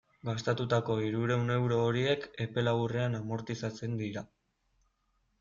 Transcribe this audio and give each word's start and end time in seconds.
Gastatutako 0.27 0.95
hirurehun 1.07 1.53
euro 1.55 1.77
horiek 1.89 2.25
epe 2.47 2.65
laburrean 2.69 3.19
amortizatzen 3.19 3.95
dira. 4.03 4.27